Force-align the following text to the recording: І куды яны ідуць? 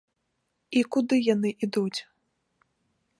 І 0.79 0.83
куды 0.95 1.15
яны 1.33 1.49
ідуць? 1.67 1.99